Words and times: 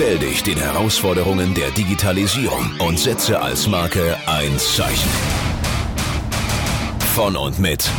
Stell 0.00 0.20
dich 0.20 0.44
den 0.44 0.56
Herausforderungen 0.56 1.54
der 1.54 1.72
Digitalisierung 1.72 2.70
und 2.78 3.00
setze 3.00 3.42
als 3.42 3.66
Marke 3.66 4.16
ein 4.26 4.56
Zeichen. 4.56 5.10
Von 7.16 7.34
und 7.34 7.58
mit 7.58 7.90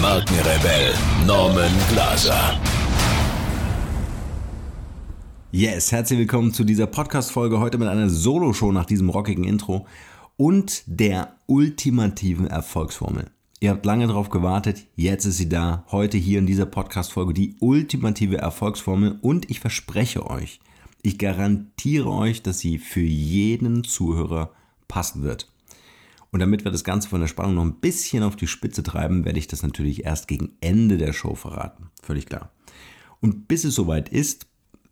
Markenrebell 0.00 0.94
Norman 1.26 1.70
Glaser. 1.90 2.58
Yes, 5.52 5.92
herzlich 5.92 6.20
willkommen 6.20 6.54
zu 6.54 6.64
dieser 6.64 6.86
Podcast-Folge 6.86 7.60
heute 7.60 7.76
mit 7.76 7.88
einer 7.88 8.08
Solo-Show 8.08 8.72
nach 8.72 8.86
diesem 8.86 9.10
rockigen 9.10 9.44
Intro 9.44 9.86
und 10.38 10.84
der 10.86 11.36
ultimativen 11.44 12.46
Erfolgsformel. 12.46 13.30
Ihr 13.60 13.72
habt 13.72 13.84
lange 13.84 14.06
darauf 14.06 14.30
gewartet, 14.30 14.86
jetzt 14.96 15.26
ist 15.26 15.36
sie 15.36 15.50
da. 15.50 15.84
Heute 15.90 16.16
hier 16.16 16.38
in 16.38 16.46
dieser 16.46 16.64
Podcast-Folge 16.64 17.34
die 17.34 17.56
ultimative 17.60 18.38
Erfolgsformel 18.38 19.18
und 19.20 19.50
ich 19.50 19.60
verspreche 19.60 20.24
euch, 20.24 20.60
ich 21.02 21.18
garantiere 21.18 22.10
euch, 22.10 22.42
dass 22.42 22.58
sie 22.58 22.78
für 22.78 23.00
jeden 23.00 23.84
Zuhörer 23.84 24.52
passen 24.88 25.22
wird. 25.22 25.50
Und 26.30 26.40
damit 26.40 26.64
wir 26.64 26.70
das 26.70 26.84
Ganze 26.84 27.08
von 27.08 27.20
der 27.20 27.26
Spannung 27.26 27.54
noch 27.54 27.64
ein 27.64 27.80
bisschen 27.80 28.22
auf 28.22 28.36
die 28.36 28.46
Spitze 28.46 28.82
treiben, 28.82 29.24
werde 29.24 29.38
ich 29.38 29.48
das 29.48 29.62
natürlich 29.62 30.04
erst 30.04 30.28
gegen 30.28 30.52
Ende 30.60 30.96
der 30.96 31.12
Show 31.12 31.34
verraten. 31.34 31.90
Völlig 32.02 32.26
klar. 32.26 32.52
Und 33.20 33.48
bis 33.48 33.64
es 33.64 33.74
soweit 33.74 34.08
ist, 34.08 34.46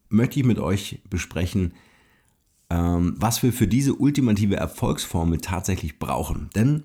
möchte 0.08 0.40
ich 0.40 0.46
mit 0.46 0.58
euch 0.58 1.00
besprechen, 1.08 1.74
ähm, 2.70 3.14
was 3.16 3.42
wir 3.42 3.52
für 3.52 3.68
diese 3.68 3.94
ultimative 3.94 4.56
Erfolgsformel 4.56 5.40
tatsächlich 5.40 5.98
brauchen. 5.98 6.50
Denn 6.54 6.84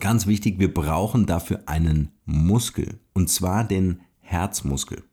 ganz 0.00 0.26
wichtig, 0.26 0.58
wir 0.58 0.72
brauchen 0.72 1.26
dafür 1.26 1.62
einen 1.66 2.10
Muskel. 2.24 2.98
Und 3.12 3.28
zwar 3.28 3.64
den 3.64 4.00
Herzmuskel. 4.20 5.04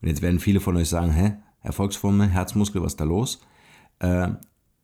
Und 0.00 0.08
jetzt 0.08 0.22
werden 0.22 0.40
viele 0.40 0.60
von 0.60 0.76
euch 0.76 0.88
sagen, 0.88 1.12
hä, 1.12 1.36
Erfolgsformel, 1.62 2.28
Herzmuskel, 2.28 2.82
was 2.82 2.92
ist 2.92 3.00
da 3.00 3.04
los? 3.04 3.40
Äh, 4.00 4.28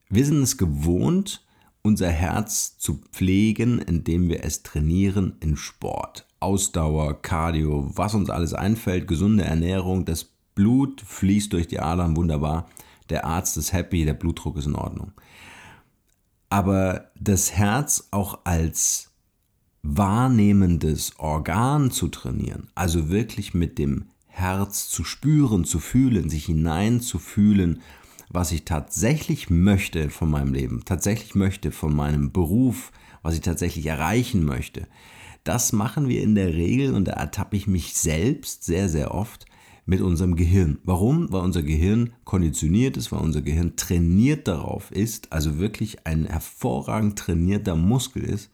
wir 0.08 0.24
sind 0.24 0.42
es 0.42 0.56
gewohnt, 0.56 1.44
unser 1.82 2.10
Herz 2.10 2.78
zu 2.78 3.00
pflegen, 3.12 3.78
indem 3.78 4.28
wir 4.28 4.44
es 4.44 4.62
trainieren 4.62 5.36
in 5.40 5.56
Sport. 5.56 6.26
Ausdauer, 6.40 7.20
Cardio, 7.20 7.90
was 7.94 8.14
uns 8.14 8.30
alles 8.30 8.54
einfällt, 8.54 9.08
gesunde 9.08 9.44
Ernährung, 9.44 10.04
das 10.04 10.24
Blut 10.54 11.00
fließt 11.00 11.52
durch 11.52 11.68
die 11.68 11.80
Adern 11.80 12.16
wunderbar, 12.16 12.68
der 13.10 13.24
Arzt 13.24 13.56
ist 13.56 13.72
happy, 13.72 14.04
der 14.04 14.14
Blutdruck 14.14 14.56
ist 14.56 14.66
in 14.66 14.74
Ordnung. 14.74 15.12
Aber 16.50 17.10
das 17.18 17.52
Herz 17.52 18.08
auch 18.10 18.40
als 18.44 19.10
wahrnehmendes 19.82 21.18
Organ 21.18 21.90
zu 21.90 22.08
trainieren, 22.08 22.68
also 22.74 23.08
wirklich 23.08 23.54
mit 23.54 23.78
dem 23.78 24.06
Herz 24.38 24.88
zu 24.88 25.04
spüren, 25.04 25.64
zu 25.64 25.80
fühlen, 25.80 26.28
sich 26.28 26.46
hineinzufühlen, 26.46 27.82
was 28.30 28.52
ich 28.52 28.64
tatsächlich 28.64 29.50
möchte 29.50 30.10
von 30.10 30.30
meinem 30.30 30.52
Leben, 30.52 30.82
tatsächlich 30.84 31.34
möchte 31.34 31.72
von 31.72 31.94
meinem 31.94 32.32
Beruf, 32.32 32.92
was 33.22 33.34
ich 33.34 33.40
tatsächlich 33.40 33.86
erreichen 33.86 34.44
möchte. 34.44 34.86
Das 35.44 35.72
machen 35.72 36.08
wir 36.08 36.22
in 36.22 36.34
der 36.34 36.54
Regel 36.54 36.94
und 36.94 37.06
da 37.06 37.12
ertappe 37.12 37.56
ich 37.56 37.66
mich 37.66 37.94
selbst 37.94 38.64
sehr, 38.64 38.88
sehr 38.88 39.14
oft 39.14 39.46
mit 39.86 40.02
unserem 40.02 40.36
Gehirn. 40.36 40.78
Warum? 40.84 41.32
Weil 41.32 41.40
unser 41.40 41.62
Gehirn 41.62 42.12
konditioniert 42.24 42.98
ist, 42.98 43.10
weil 43.10 43.20
unser 43.20 43.40
Gehirn 43.40 43.76
trainiert 43.76 44.46
darauf 44.46 44.90
ist, 44.92 45.32
also 45.32 45.58
wirklich 45.58 46.06
ein 46.06 46.26
hervorragend 46.26 47.18
trainierter 47.18 47.74
Muskel 47.74 48.24
ist, 48.24 48.50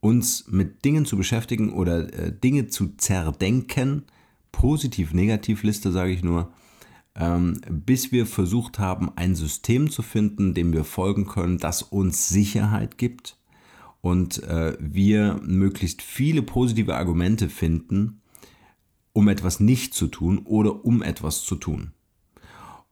uns 0.00 0.48
mit 0.48 0.84
Dingen 0.84 1.06
zu 1.06 1.16
beschäftigen 1.16 1.72
oder 1.72 2.12
äh, 2.12 2.32
Dinge 2.32 2.66
zu 2.66 2.96
zerdenken, 2.96 4.02
Positiv-Negativ-Liste, 4.52 5.90
sage 5.90 6.12
ich 6.12 6.22
nur, 6.22 6.52
ähm, 7.14 7.60
bis 7.68 8.12
wir 8.12 8.26
versucht 8.26 8.78
haben, 8.78 9.10
ein 9.16 9.34
System 9.34 9.90
zu 9.90 10.02
finden, 10.02 10.54
dem 10.54 10.72
wir 10.72 10.84
folgen 10.84 11.26
können, 11.26 11.58
das 11.58 11.82
uns 11.82 12.28
Sicherheit 12.28 12.96
gibt 12.96 13.36
und 14.00 14.42
äh, 14.42 14.76
wir 14.78 15.40
möglichst 15.42 16.02
viele 16.02 16.42
positive 16.42 16.96
Argumente 16.96 17.48
finden, 17.48 18.20
um 19.12 19.28
etwas 19.28 19.60
nicht 19.60 19.94
zu 19.94 20.08
tun 20.08 20.40
oder 20.44 20.84
um 20.84 21.02
etwas 21.02 21.42
zu 21.42 21.54
tun. 21.56 21.92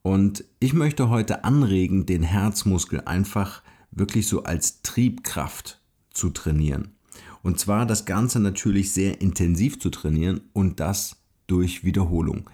Und 0.03 0.45
ich 0.61 0.73
möchte 0.73 1.11
heute 1.11 1.45
anregen, 1.45 2.07
den 2.07 2.23
Herzmuskel 2.23 3.03
einfach 3.03 3.63
wirklich 3.91 4.29
so 4.29 4.45
als 4.45 4.83
Triebkraft 4.83 5.81
zu 6.11 6.31
trainieren. 6.31 6.95
Und 7.43 7.59
zwar 7.59 7.87
das 7.87 8.05
Ganze 8.05 8.39
natürlich 8.41 8.93
sehr 8.93 9.21
intensiv 9.21 9.81
zu 9.81 9.91
trainieren 9.91 10.43
und 10.53 10.81
das 10.81 11.17
durch 11.51 11.85
Wiederholung. 11.85 12.49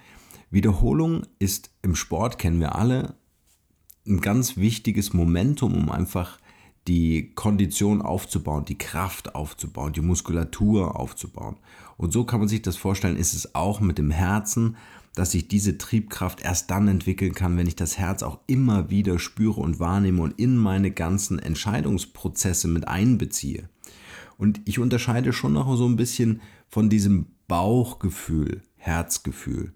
Wiederholung 0.51 1.27
ist 1.39 1.71
im 1.83 1.95
Sport, 1.95 2.39
kennen 2.39 2.61
wir 2.61 2.77
alle, 2.77 3.15
ein 4.07 4.21
ganz 4.21 4.57
wichtiges 4.57 5.12
Momentum, 5.12 5.75
um 5.75 5.91
einfach 5.91 6.39
die 6.87 7.33
Kondition 7.34 8.01
aufzubauen, 8.01 8.65
die 8.65 8.79
Kraft 8.79 9.34
aufzubauen, 9.34 9.93
die 9.93 10.01
Muskulatur 10.01 10.99
aufzubauen. 10.99 11.57
Und 11.97 12.12
so 12.12 12.25
kann 12.25 12.39
man 12.39 12.49
sich 12.49 12.62
das 12.62 12.77
vorstellen, 12.77 13.17
ist 13.17 13.34
es 13.34 13.55
auch 13.55 13.81
mit 13.81 13.98
dem 13.98 14.13
Herzen, 14.13 14.77
dass 15.15 15.33
sich 15.33 15.49
diese 15.49 15.78
Triebkraft 15.78 16.42
erst 16.42 16.71
dann 16.71 16.89
entwickeln 16.89 17.34
kann, 17.34 17.57
wenn 17.57 17.66
ich 17.66 17.75
das 17.75 17.99
Herz 17.99 18.22
auch 18.22 18.39
immer 18.47 18.91
wieder 18.91 19.19
spüre 19.19 19.60
und 19.60 19.81
wahrnehme 19.81 20.22
und 20.22 20.39
in 20.39 20.57
meine 20.57 20.91
ganzen 20.91 21.39
Entscheidungsprozesse 21.39 22.69
mit 22.69 22.87
einbeziehe. 22.87 23.69
Und 24.39 24.60
ich 24.66 24.78
unterscheide 24.78 25.33
schon 25.33 25.54
noch 25.54 25.75
so 25.77 25.87
ein 25.87 25.97
bisschen 25.97 26.42
von 26.69 26.91
diesem 26.91 27.27
Bauchgefühl. 27.49 28.63
Herzgefühl. 28.86 29.72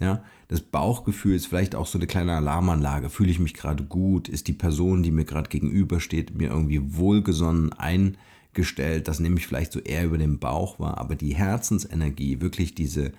Ja, 0.00 0.24
das 0.48 0.60
Bauchgefühl 0.60 1.36
ist 1.36 1.46
vielleicht 1.46 1.74
auch 1.74 1.86
so 1.86 1.98
eine 1.98 2.08
kleine 2.08 2.34
Alarmanlage. 2.34 3.10
Fühle 3.10 3.30
ich 3.30 3.38
mich 3.38 3.54
gerade 3.54 3.84
gut? 3.84 4.28
Ist 4.28 4.48
die 4.48 4.52
Person, 4.52 5.02
die 5.02 5.12
mir 5.12 5.24
gerade 5.24 5.48
gegenübersteht, 5.48 6.36
mir 6.36 6.50
irgendwie 6.50 6.96
wohlgesonnen 6.96 7.72
eingestellt? 7.72 9.06
Das 9.06 9.20
nehme 9.20 9.38
ich 9.38 9.46
vielleicht 9.46 9.72
so 9.72 9.78
eher 9.78 10.04
über 10.04 10.18
den 10.18 10.40
Bauch 10.40 10.80
wahr. 10.80 10.98
Aber 10.98 11.14
die 11.14 11.34
Herzensenergie, 11.34 12.40
wirklich 12.40 12.74
diese, 12.74 13.12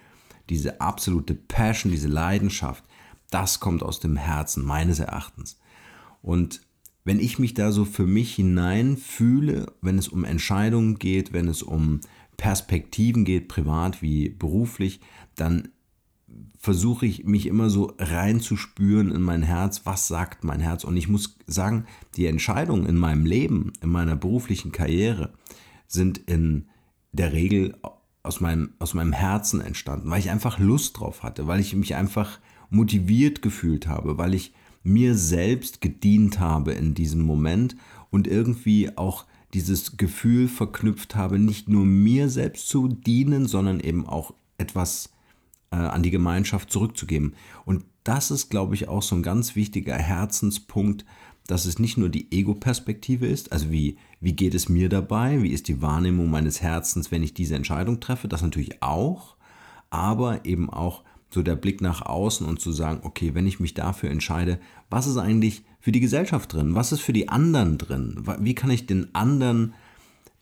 diese 0.50 0.82
absolute 0.82 1.34
Passion, 1.34 1.92
diese 1.92 2.10
Leidenschaft, 2.10 2.84
das 3.32 3.62
kommt 3.62 3.82
aus 3.82 4.02
dem 4.02 4.18
Herzen, 4.18 4.66
meines 4.66 5.00
Erachtens. 5.00 5.58
Und 6.22 6.62
wenn 7.06 7.20
ich 7.20 7.40
mich 7.40 7.54
da 7.54 7.72
so 7.72 7.86
für 7.86 8.08
mich 8.08 8.36
hinein 8.36 8.98
fühle, 8.98 9.72
wenn 9.82 9.98
es 9.98 10.08
um 10.10 10.26
Entscheidungen 10.26 11.00
geht, 11.00 11.34
wenn 11.34 11.48
es 11.48 11.64
um 11.64 12.02
Perspektiven 12.38 13.26
geht, 13.26 13.48
privat 13.48 14.02
wie 14.02 14.30
beruflich, 14.30 15.00
dann 15.36 15.70
versuche 16.58 17.06
ich 17.06 17.26
mich 17.26 17.46
immer 17.46 17.70
so 17.70 17.94
reinzuspüren 18.00 19.12
in 19.12 19.22
mein 19.22 19.44
Herz, 19.44 19.82
was 19.86 20.08
sagt 20.08 20.44
mein 20.44 20.60
Herz. 20.60 20.84
Und 20.84 20.98
ich 20.98 21.08
muss 21.08 21.38
sagen, 21.46 21.86
die 22.16 22.26
Entscheidungen 22.26 22.86
in 22.88 22.98
meinem 22.98 23.26
Leben, 23.26 23.74
in 23.82 23.90
meiner 23.90 24.16
beruflichen 24.16 24.72
Karriere 24.72 25.34
sind 25.88 26.18
in 26.18 26.66
der 27.12 27.34
Regel 27.34 27.78
aus 28.24 28.42
meinem, 28.42 28.74
aus 28.80 28.94
meinem 28.94 29.14
Herzen 29.14 29.62
entstanden, 29.62 30.10
weil 30.10 30.20
ich 30.20 30.32
einfach 30.32 30.60
Lust 30.60 31.00
drauf 31.00 31.24
hatte, 31.24 31.48
weil 31.48 31.60
ich 31.60 31.76
mich 31.76 31.96
einfach 31.96 32.40
motiviert 32.70 33.42
gefühlt 33.42 33.88
habe, 33.88 34.18
weil 34.18 34.34
ich 34.34 34.54
mir 34.84 35.16
selbst 35.16 35.82
gedient 35.82 36.40
habe 36.40 36.74
in 36.74 36.94
diesem 36.94 37.22
Moment 37.22 37.76
und 38.10 38.28
irgendwie 38.28 38.98
auch 38.98 39.26
dieses 39.54 39.98
Gefühl 39.98 40.48
verknüpft 40.48 41.16
habe, 41.16 41.40
nicht 41.40 41.70
nur 41.70 41.86
mir 41.86 42.30
selbst 42.30 42.68
zu 42.68 42.88
dienen, 42.88 43.48
sondern 43.48 43.80
eben 43.80 44.08
auch 44.08 44.34
etwas 44.58 45.10
äh, 45.72 45.78
an 45.78 46.04
die 46.04 46.12
Gemeinschaft 46.12 46.72
zurückzugeben. 46.72 47.36
Und 47.66 47.86
das 48.04 48.32
ist, 48.32 48.50
glaube 48.50 48.76
ich, 48.76 48.88
auch 48.88 49.02
so 49.02 49.16
ein 49.16 49.24
ganz 49.24 49.56
wichtiger 49.56 49.96
Herzenspunkt, 49.96 51.06
dass 51.48 51.66
es 51.66 51.80
nicht 51.80 51.98
nur 51.98 52.10
die 52.10 52.32
Ego-Perspektive 52.32 53.28
ist, 53.28 53.52
also 53.52 53.72
wie, 53.72 53.98
wie 54.20 54.34
geht 54.34 54.56
es 54.56 54.68
mir 54.68 54.90
dabei, 54.90 55.44
wie 55.44 55.52
ist 55.52 55.68
die 55.68 55.82
Wahrnehmung 55.82 56.30
meines 56.30 56.62
Herzens, 56.62 57.12
wenn 57.12 57.24
ich 57.24 57.34
diese 57.34 57.56
Entscheidung 57.56 58.00
treffe, 58.00 58.28
das 58.28 58.42
natürlich 58.42 58.82
auch, 58.82 59.36
aber 59.92 60.46
eben 60.46 60.70
auch 60.70 61.04
so 61.30 61.42
der 61.42 61.56
Blick 61.56 61.82
nach 61.82 62.02
außen 62.02 62.46
und 62.46 62.60
zu 62.60 62.72
sagen, 62.72 63.02
okay, 63.04 63.34
wenn 63.34 63.48
ich 63.48 63.60
mich 63.60 63.74
dafür 63.74 64.10
entscheide, 64.10 64.60
was 64.90 65.08
ist 65.08 65.18
eigentlich 65.18 65.64
für 65.80 65.92
die 65.92 66.00
Gesellschaft 66.00 66.54
drin, 66.54 66.76
was 66.76 66.92
ist 66.92 67.02
für 67.02 67.14
die 67.14 67.30
anderen 67.30 67.78
drin, 67.78 68.24
wie 68.40 68.56
kann 68.56 68.70
ich 68.70 68.86
den 68.86 69.14
anderen 69.14 69.74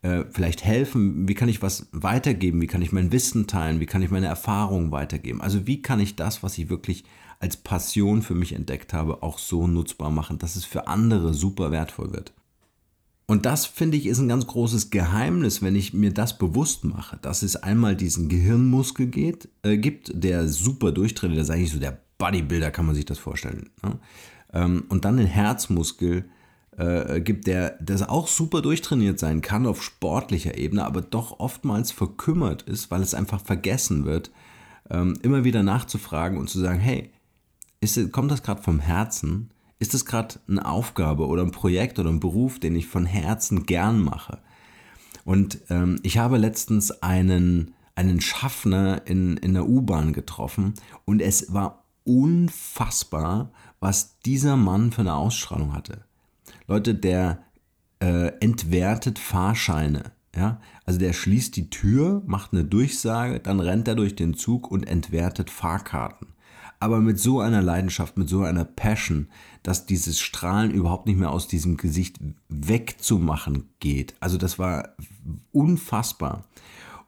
äh, 0.03 0.25
vielleicht 0.31 0.63
helfen, 0.63 1.27
wie 1.27 1.33
kann 1.33 1.49
ich 1.49 1.61
was 1.61 1.87
weitergeben, 1.91 2.61
wie 2.61 2.67
kann 2.67 2.81
ich 2.81 2.91
mein 2.91 3.11
Wissen 3.11 3.47
teilen, 3.47 3.79
wie 3.79 3.85
kann 3.85 4.03
ich 4.03 4.11
meine 4.11 4.27
Erfahrungen 4.27 4.91
weitergeben, 4.91 5.41
also 5.41 5.65
wie 5.65 5.81
kann 5.81 5.99
ich 5.99 6.15
das, 6.15 6.43
was 6.43 6.57
ich 6.57 6.69
wirklich 6.69 7.03
als 7.39 7.57
Passion 7.57 8.21
für 8.21 8.35
mich 8.35 8.53
entdeckt 8.53 8.93
habe, 8.93 9.23
auch 9.23 9.37
so 9.37 9.67
nutzbar 9.67 10.11
machen, 10.11 10.37
dass 10.39 10.55
es 10.55 10.65
für 10.65 10.87
andere 10.87 11.33
super 11.33 11.71
wertvoll 11.71 12.13
wird. 12.13 12.33
Und 13.25 13.45
das 13.45 13.65
finde 13.65 13.97
ich 13.97 14.05
ist 14.05 14.19
ein 14.19 14.27
ganz 14.27 14.47
großes 14.47 14.89
Geheimnis, 14.89 15.61
wenn 15.61 15.75
ich 15.75 15.93
mir 15.93 16.13
das 16.13 16.37
bewusst 16.37 16.83
mache, 16.83 17.17
dass 17.21 17.41
es 17.41 17.55
einmal 17.55 17.95
diesen 17.95 18.27
Gehirnmuskel 18.27 19.07
geht, 19.07 19.47
äh, 19.63 19.77
gibt, 19.77 20.11
der 20.13 20.47
super 20.49 20.91
durchtrainiert, 20.91 21.39
das 21.39 21.47
ist 21.47 21.55
eigentlich 21.55 21.71
so 21.71 21.79
der 21.79 21.99
Bodybuilder, 22.17 22.71
kann 22.71 22.85
man 22.85 22.95
sich 22.95 23.05
das 23.05 23.19
vorstellen. 23.19 23.69
Ne? 23.81 23.97
Ähm, 24.51 24.83
und 24.89 25.05
dann 25.05 25.17
den 25.17 25.27
Herzmuskel 25.27 26.25
äh, 26.77 27.21
gibt, 27.21 27.47
der 27.47 27.77
das 27.81 28.07
auch 28.07 28.27
super 28.27 28.61
durchtrainiert 28.61 29.19
sein 29.19 29.41
kann 29.41 29.67
auf 29.67 29.83
sportlicher 29.83 30.57
Ebene, 30.57 30.85
aber 30.85 31.01
doch 31.01 31.39
oftmals 31.39 31.91
verkümmert 31.91 32.63
ist, 32.63 32.91
weil 32.91 33.01
es 33.01 33.13
einfach 33.13 33.41
vergessen 33.41 34.05
wird, 34.05 34.31
ähm, 34.89 35.17
immer 35.21 35.43
wieder 35.43 35.63
nachzufragen 35.63 36.37
und 36.37 36.49
zu 36.49 36.59
sagen, 36.59 36.79
hey, 36.79 37.11
ist, 37.79 38.11
kommt 38.11 38.31
das 38.31 38.43
gerade 38.43 38.61
vom 38.61 38.79
Herzen? 38.79 39.49
Ist 39.83 39.93
das 39.93 40.05
gerade 40.05 40.35
eine 40.47 40.65
Aufgabe 40.65 41.27
oder 41.27 41.41
ein 41.41 41.51
Projekt 41.51 41.99
oder 41.99 42.09
ein 42.09 42.21
Beruf, 42.21 42.57
den 42.57 42.73
ich 42.73 42.87
von 42.87 43.05
Herzen 43.05 43.65
gern 43.65 44.01
mache? 44.01 44.39
Und 45.25 45.59
ähm, 45.69 45.99
ich 46.03 46.19
habe 46.19 46.37
letztens 46.37 47.03
einen, 47.03 47.73
einen 47.93 48.21
Schaffner 48.21 49.05
in, 49.05 49.35
in 49.35 49.53
der 49.53 49.67
U-Bahn 49.67 50.13
getroffen 50.13 50.75
und 51.03 51.21
es 51.21 51.51
war 51.53 51.83
unfassbar, 52.05 53.51
was 53.81 54.19
dieser 54.19 54.55
Mann 54.55 54.93
für 54.93 55.01
eine 55.01 55.15
Ausstrahlung 55.15 55.73
hatte. 55.73 56.05
Leute, 56.65 56.95
der 56.95 57.43
äh, 57.99 58.31
entwertet 58.39 59.19
Fahrscheine. 59.19 60.13
Ja? 60.33 60.61
Also 60.85 60.97
der 60.97 61.11
schließt 61.11 61.57
die 61.57 61.69
Tür, 61.69 62.23
macht 62.25 62.53
eine 62.53 62.63
Durchsage, 62.63 63.41
dann 63.41 63.59
rennt 63.59 63.89
er 63.89 63.95
durch 63.95 64.15
den 64.15 64.33
Zug 64.33 64.71
und 64.71 64.87
entwertet 64.87 65.49
Fahrkarten 65.49 66.27
aber 66.83 66.99
mit 66.99 67.17
so 67.17 67.39
einer 67.39 67.61
Leidenschaft, 67.61 68.17
mit 68.17 68.27
so 68.27 68.41
einer 68.41 68.65
Passion, 68.65 69.27
dass 69.63 69.85
dieses 69.85 70.19
Strahlen 70.19 70.71
überhaupt 70.71 71.07
nicht 71.07 71.17
mehr 71.17 71.31
aus 71.31 71.47
diesem 71.47 71.77
Gesicht 71.77 72.19
wegzumachen 72.49 73.69
geht. 73.79 74.15
Also 74.19 74.37
das 74.37 74.59
war 74.59 74.89
unfassbar. 75.53 76.43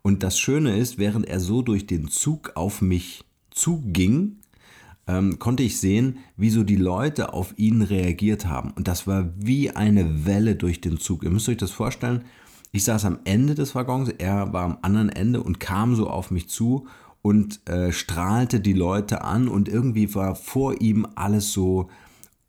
Und 0.01 0.24
das 0.24 0.39
Schöne 0.39 0.77
ist, 0.77 0.98
während 0.98 1.27
er 1.27 1.42
so 1.42 1.62
durch 1.62 1.88
den 1.88 2.07
Zug 2.07 2.54
auf 2.56 2.81
mich 2.81 3.25
zuging, 3.51 4.38
ähm, 5.07 5.39
konnte 5.39 5.63
ich 5.63 5.77
sehen, 5.77 6.19
wie 6.38 6.51
so 6.51 6.63
die 6.63 6.77
Leute 6.77 7.33
auf 7.33 7.54
ihn 7.57 7.81
reagiert 7.81 8.45
haben. 8.45 8.72
Und 8.72 8.88
das 8.88 9.07
war 9.07 9.30
wie 9.36 9.72
eine 9.72 10.25
Welle 10.25 10.56
durch 10.56 10.80
den 10.80 11.00
Zug. 11.00 11.24
Ihr 11.24 11.31
müsst 11.31 11.50
euch 11.50 11.57
das 11.57 11.72
vorstellen. 11.72 12.24
Ich 12.72 12.86
saß 12.86 13.04
am 13.04 13.19
Ende 13.25 13.56
des 13.56 13.75
Waggons, 13.75 14.07
er 14.07 14.54
war 14.54 14.63
am 14.63 14.77
anderen 14.83 15.10
Ende 15.10 15.44
und 15.44 15.60
kam 15.60 15.95
so 15.95 16.10
auf 16.10 16.31
mich 16.31 16.48
zu 16.48 16.88
und 17.25 17.68
äh, 17.68 17.92
strahlte 17.92 18.60
die 18.60 18.74
Leute 18.74 19.24
an 19.24 19.48
und 19.48 19.68
irgendwie 19.68 20.13
war 20.13 20.36
vor 20.36 20.80
ihm 20.80 21.07
alles 21.16 21.51
so 21.51 21.89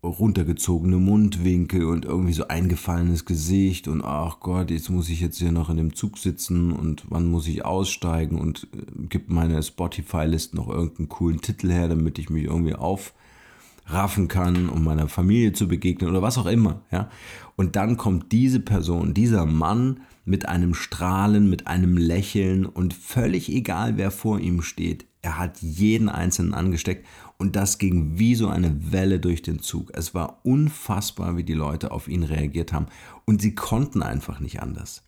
runtergezogene 0.04 0.98
Mundwinkel 0.98 1.86
und 1.86 2.04
irgendwie 2.04 2.34
so 2.34 2.48
eingefallenes 2.48 3.24
Gesicht 3.24 3.88
und 3.88 4.04
ach 4.04 4.38
Gott, 4.40 4.70
jetzt 4.70 4.90
muss 4.90 5.08
ich 5.08 5.22
jetzt 5.22 5.38
hier 5.38 5.50
noch 5.50 5.70
in 5.70 5.78
dem 5.78 5.94
Zug 5.94 6.18
sitzen 6.18 6.72
und 6.72 7.06
wann 7.08 7.24
muss 7.24 7.48
ich 7.48 7.64
aussteigen 7.64 8.38
und 8.38 8.68
äh, 8.74 9.06
gibt 9.08 9.30
meine 9.30 9.62
Spotify-List 9.62 10.52
noch 10.52 10.68
irgendeinen 10.68 11.08
coolen 11.08 11.40
Titel 11.40 11.72
her, 11.72 11.88
damit 11.88 12.18
ich 12.18 12.28
mich 12.28 12.44
irgendwie 12.44 12.74
aufraffen 12.74 14.28
kann, 14.28 14.68
um 14.68 14.84
meiner 14.84 15.08
Familie 15.08 15.54
zu 15.54 15.68
begegnen 15.68 16.10
oder 16.10 16.20
was 16.20 16.36
auch 16.36 16.44
immer, 16.44 16.82
ja. 16.90 17.08
Und 17.56 17.76
dann 17.76 17.96
kommt 17.96 18.30
diese 18.30 18.60
Person, 18.60 19.14
dieser 19.14 19.46
Mann, 19.46 20.00
mit 20.26 20.46
einem 20.46 20.74
Strahlen, 20.74 21.48
mit 21.48 21.66
einem 21.68 21.96
Lächeln 21.96 22.66
und 22.66 22.92
völlig 22.92 23.48
egal, 23.48 23.96
wer 23.96 24.10
vor 24.10 24.40
ihm 24.40 24.60
steht, 24.60 25.06
er 25.22 25.38
hat 25.38 25.62
jeden 25.62 26.08
Einzelnen 26.08 26.52
angesteckt 26.52 27.06
und 27.38 27.54
das 27.56 27.78
ging 27.78 28.18
wie 28.18 28.34
so 28.34 28.48
eine 28.48 28.92
Welle 28.92 29.20
durch 29.20 29.42
den 29.42 29.60
Zug. 29.60 29.92
Es 29.94 30.14
war 30.14 30.40
unfassbar, 30.44 31.36
wie 31.36 31.44
die 31.44 31.54
Leute 31.54 31.92
auf 31.92 32.08
ihn 32.08 32.24
reagiert 32.24 32.72
haben 32.72 32.86
und 33.24 33.40
sie 33.40 33.54
konnten 33.54 34.02
einfach 34.02 34.40
nicht 34.40 34.60
anders. 34.60 35.04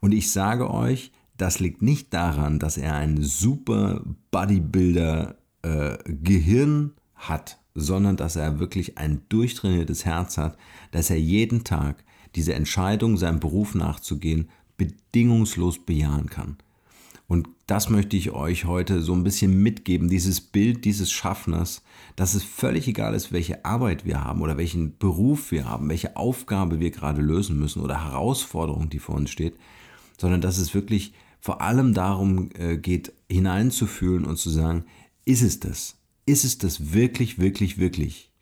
Und 0.00 0.12
ich 0.12 0.30
sage 0.30 0.70
euch, 0.70 1.12
das 1.36 1.60
liegt 1.60 1.82
nicht 1.82 2.12
daran, 2.12 2.58
dass 2.58 2.76
er 2.76 2.94
ein 2.94 3.22
super 3.22 4.02
Bodybuilder-Gehirn 4.30 6.86
äh, 6.86 6.90
hat, 7.14 7.58
sondern 7.74 8.16
dass 8.16 8.36
er 8.36 8.58
wirklich 8.58 8.98
ein 8.98 9.22
durchtrainiertes 9.28 10.04
Herz 10.04 10.36
hat, 10.36 10.58
dass 10.90 11.10
er 11.10 11.20
jeden 11.20 11.62
Tag 11.64 12.04
diese 12.34 12.54
Entscheidung, 12.54 13.16
seinem 13.16 13.40
Beruf 13.40 13.74
nachzugehen, 13.74 14.50
bedingungslos 14.78 15.78
bejahen 15.78 16.30
kann. 16.30 16.56
Und 17.26 17.46
das 17.66 17.90
möchte 17.90 18.16
ich 18.16 18.30
euch 18.30 18.64
heute 18.64 19.02
so 19.02 19.12
ein 19.12 19.22
bisschen 19.22 19.62
mitgeben, 19.62 20.08
dieses 20.08 20.40
Bild 20.40 20.86
dieses 20.86 21.12
Schaffners, 21.12 21.82
dass 22.16 22.32
es 22.32 22.42
völlig 22.42 22.88
egal 22.88 23.12
ist, 23.12 23.32
welche 23.32 23.66
Arbeit 23.66 24.06
wir 24.06 24.24
haben 24.24 24.40
oder 24.40 24.56
welchen 24.56 24.96
Beruf 24.96 25.50
wir 25.50 25.66
haben, 25.66 25.90
welche 25.90 26.16
Aufgabe 26.16 26.80
wir 26.80 26.90
gerade 26.90 27.20
lösen 27.20 27.58
müssen 27.58 27.82
oder 27.82 28.02
Herausforderung, 28.02 28.88
die 28.88 28.98
vor 28.98 29.16
uns 29.16 29.28
steht, 29.28 29.58
sondern 30.16 30.40
dass 30.40 30.56
es 30.56 30.72
wirklich 30.72 31.12
vor 31.38 31.60
allem 31.60 31.92
darum 31.92 32.48
äh, 32.54 32.78
geht, 32.78 33.12
hineinzufühlen 33.30 34.24
und 34.24 34.38
zu 34.38 34.48
sagen, 34.48 34.86
ist 35.26 35.42
es 35.42 35.60
das? 35.60 35.98
Ist 36.24 36.44
es 36.44 36.56
das 36.56 36.94
wirklich, 36.94 37.38
wirklich, 37.38 37.76
wirklich? 37.76 38.32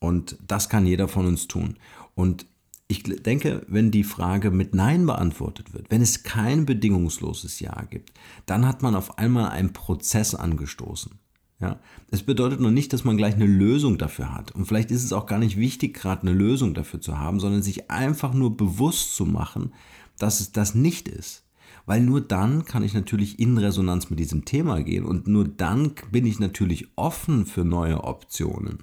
Und 0.00 0.36
das 0.46 0.68
kann 0.68 0.86
jeder 0.86 1.06
von 1.06 1.26
uns 1.26 1.46
tun. 1.46 1.76
Und 2.16 2.46
ich 2.94 3.22
denke, 3.22 3.64
wenn 3.68 3.90
die 3.90 4.04
Frage 4.04 4.50
mit 4.50 4.74
Nein 4.74 5.06
beantwortet 5.06 5.74
wird, 5.74 5.90
wenn 5.90 6.02
es 6.02 6.22
kein 6.22 6.64
bedingungsloses 6.64 7.60
Ja 7.60 7.82
gibt, 7.90 8.12
dann 8.46 8.66
hat 8.66 8.82
man 8.82 8.94
auf 8.94 9.18
einmal 9.18 9.50
einen 9.50 9.72
Prozess 9.72 10.34
angestoßen. 10.34 11.12
Ja, 11.60 11.80
es 12.10 12.22
bedeutet 12.22 12.60
noch 12.60 12.70
nicht, 12.70 12.92
dass 12.92 13.04
man 13.04 13.16
gleich 13.16 13.34
eine 13.34 13.46
Lösung 13.46 13.96
dafür 13.96 14.32
hat. 14.32 14.52
Und 14.52 14.66
vielleicht 14.66 14.90
ist 14.90 15.04
es 15.04 15.12
auch 15.12 15.26
gar 15.26 15.38
nicht 15.38 15.56
wichtig, 15.56 15.94
gerade 15.94 16.22
eine 16.22 16.32
Lösung 16.32 16.74
dafür 16.74 17.00
zu 17.00 17.18
haben, 17.18 17.40
sondern 17.40 17.62
sich 17.62 17.90
einfach 17.90 18.34
nur 18.34 18.56
bewusst 18.56 19.14
zu 19.14 19.24
machen, 19.24 19.72
dass 20.18 20.40
es 20.40 20.52
das 20.52 20.74
nicht 20.74 21.08
ist. 21.08 21.44
Weil 21.86 22.00
nur 22.00 22.20
dann 22.20 22.64
kann 22.64 22.82
ich 22.82 22.94
natürlich 22.94 23.38
in 23.38 23.58
Resonanz 23.58 24.10
mit 24.10 24.18
diesem 24.18 24.44
Thema 24.44 24.82
gehen 24.82 25.04
und 25.04 25.26
nur 25.26 25.46
dann 25.46 25.94
bin 26.10 26.26
ich 26.26 26.38
natürlich 26.38 26.88
offen 26.96 27.46
für 27.46 27.64
neue 27.64 28.04
Optionen. 28.04 28.82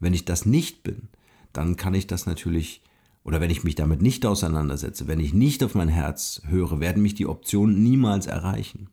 Wenn 0.00 0.14
ich 0.14 0.24
das 0.24 0.46
nicht 0.46 0.82
bin, 0.82 1.08
dann 1.52 1.76
kann 1.76 1.94
ich 1.94 2.06
das 2.06 2.26
natürlich 2.26 2.82
oder 3.24 3.40
wenn 3.40 3.50
ich 3.50 3.64
mich 3.64 3.74
damit 3.74 4.02
nicht 4.02 4.24
auseinandersetze, 4.24 5.06
wenn 5.06 5.20
ich 5.20 5.34
nicht 5.34 5.62
auf 5.62 5.74
mein 5.74 5.88
Herz 5.88 6.42
höre, 6.46 6.80
werden 6.80 7.02
mich 7.02 7.14
die 7.14 7.26
Optionen 7.26 7.82
niemals 7.82 8.26
erreichen. 8.26 8.88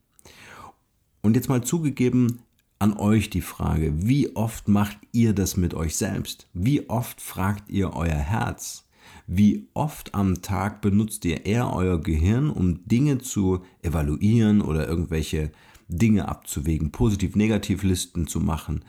Und 1.22 1.36
jetzt 1.36 1.50
mal 1.50 1.64
zugegeben 1.64 2.40
an 2.80 2.94
euch 2.98 3.30
die 3.30 3.42
Frage, 3.42 3.94
wie 3.96 4.36
oft 4.36 4.68
macht 4.68 4.98
ihr 5.12 5.34
das 5.34 5.58
mit 5.58 5.74
euch 5.74 5.96
selbst? 5.96 6.48
Wie 6.54 6.90
oft 6.90 7.22
fragt 7.22 7.70
ihr 7.70 7.94
euer 7.94 8.14
Herz? 8.14 8.86
Wie 9.28 9.68
oft 9.74 10.14
am 10.14 10.42
Tag 10.42 10.82
benutzt 10.82 11.26
ihr 11.26 11.46
eher 11.46 11.74
euer 11.74 12.02
Gehirn, 12.02 12.50
um 12.50 12.86
Dinge 12.88 13.20
zu 13.20 13.62
evaluieren 13.82 14.62
oder 14.62 14.88
irgendwelche 14.88 15.52
Dinge 15.88 16.28
abzuwägen, 16.28 16.92
positiv-negativ-Listen 16.92 18.28
zu 18.28 18.40
machen, 18.40 18.84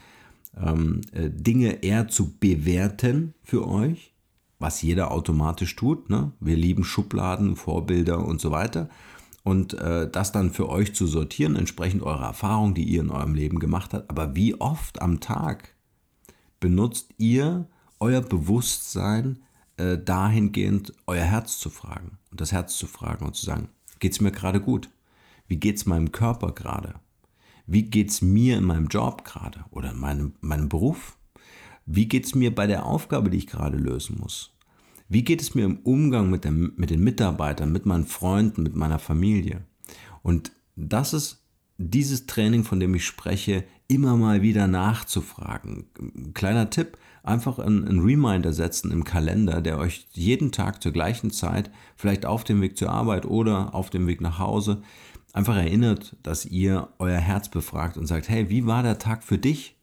ähm, 0.61 1.03
äh, 1.13 1.31
Dinge 1.31 1.83
eher 1.83 2.09
zu 2.09 2.37
bewerten 2.39 3.35
für 3.43 3.67
euch? 3.67 4.13
Was 4.59 4.83
jeder 4.83 5.11
automatisch 5.11 5.77
tut. 5.77 6.11
Ne? 6.11 6.33
Wir 6.41 6.57
lieben 6.57 6.85
Schubladen, 6.85 7.57
Vorbilder 7.57 8.25
und 8.25 8.41
so 8.41 8.51
weiter. 8.51 8.89
und 9.45 9.75
äh, 9.75 10.11
das 10.11 10.33
dann 10.33 10.51
für 10.51 10.69
euch 10.69 10.93
zu 10.95 11.07
sortieren, 11.07 11.55
entsprechend 11.55 12.03
eurer 12.03 12.27
Erfahrung, 12.27 12.75
die 12.75 12.83
ihr 12.83 13.01
in 13.01 13.11
eurem 13.11 13.35
Leben 13.35 13.61
gemacht 13.61 13.95
habt. 13.95 14.11
Aber 14.11 14.35
wie 14.35 14.61
oft 14.61 15.01
am 15.01 15.21
Tag 15.21 15.77
benutzt 16.59 17.15
ihr 17.17 17.69
euer 18.01 18.23
Bewusstsein 18.23 19.39
äh, 19.77 19.99
dahingehend, 19.99 20.93
euer 21.07 21.25
Herz 21.25 21.59
zu 21.59 21.71
fragen 21.71 22.19
und 22.33 22.41
das 22.41 22.51
Herz 22.51 22.77
zu 22.77 22.87
fragen 22.87 23.25
und 23.25 23.37
zu 23.37 23.47
sagen, 23.47 23.69
geht 24.01 24.13
es 24.13 24.21
mir 24.21 24.33
gerade 24.33 24.61
gut? 24.61 24.91
Wie 25.49 25.57
geht 25.57 25.77
es 25.77 25.87
meinem 25.87 26.11
Körper 26.11 26.53
gerade? 26.53 26.95
Wie 27.67 27.85
geht 27.85 28.11
es 28.11 28.23
mir 28.23 28.59
in 28.59 28.65
meinem 28.65 28.89
Job 28.89 29.25
gerade 29.25 29.65
oder 29.71 29.93
in 29.93 29.99
meinem, 29.99 30.35
meinem 30.41 30.69
Beruf? 30.69 31.16
Wie 31.87 32.09
geht 32.09 32.27
es 32.27 32.35
mir 32.35 32.55
bei 32.55 32.67
der 32.67 32.85
Aufgabe, 32.85 33.31
die 33.31 33.39
ich 33.39 33.47
gerade 33.47 33.79
lösen 33.79 34.19
muss? 34.21 34.53
Wie 35.09 35.23
geht 35.23 35.41
es 35.41 35.55
mir 35.55 35.65
im 35.65 35.79
Umgang 35.79 36.31
mit, 36.31 36.43
der, 36.43 36.51
mit 36.51 36.91
den 36.91 37.03
Mitarbeitern, 37.03 37.71
mit 37.71 37.87
meinen 37.87 38.07
Freunden, 38.07 38.65
mit 38.65 38.75
meiner 38.75 38.99
Familie? 38.99 39.65
Und 40.23 40.51
das 40.75 41.15
ist 41.15 41.45
dieses 41.79 42.27
Training, 42.27 42.65
von 42.65 42.81
dem 42.81 42.95
ich 42.95 43.07
spreche, 43.07 43.65
immer 43.87 44.17
mal 44.17 44.43
wieder 44.43 44.67
nachzufragen. 44.67 45.87
Kleiner 46.35 46.71
Tipp, 46.71 46.99
einfach 47.23 47.61
einen, 47.61 48.01
Reminder 48.01 48.53
setzen 48.53 48.91
im 48.91 49.05
Kalender, 49.05 49.61
der 49.61 49.79
euch 49.79 50.09
jeden 50.13 50.51
Tag 50.51 50.83
zur 50.83 50.93
gleichen 50.93 51.31
Zeit, 51.31 51.71
vielleicht 51.97 52.27
auf 52.27 52.43
dem 52.43 52.61
Weg 52.61 52.77
zur 52.77 52.91
Arbeit 52.91 53.27
oder 53.27 53.75
auf 53.75 53.91
dem 53.91 54.09
Weg 54.09 54.21
nach 54.21 54.41
Hause, 54.41 54.83
einfach 55.33 55.57
erinnert, 55.57 56.17
dass 56.23 56.47
ihr 56.47 56.89
euer 56.99 57.19
Herz 57.19 57.49
befragt 57.49 57.97
und 57.97 58.07
sagt, 58.07 58.29
hey, 58.29 58.49
wie 58.51 58.67
war 58.67 58.83
der 58.83 58.99
Tag 58.99 59.23
für 59.23 59.39
dich? 59.39 59.77